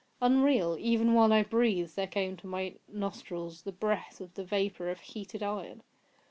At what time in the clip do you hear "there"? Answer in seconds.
1.95-2.07